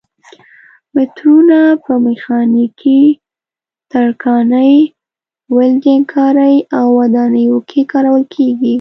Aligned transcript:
مترونه 0.95 1.59
په 1.83 1.93
میخانیکي، 2.05 3.01
ترکاڼۍ، 3.91 4.73
ولډنګ 5.55 6.03
کارۍ 6.13 6.55
او 6.77 6.85
ودانیو 6.99 7.57
کې 7.69 7.81
کارول 7.91 8.23
کېږي. 8.35 8.69